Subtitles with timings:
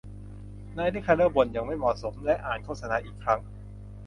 [0.77, 3.39] นายริคาร์โด้บ่นอย่างไม่เหมาะสมและอ่านโฆษณาอีกครั้ง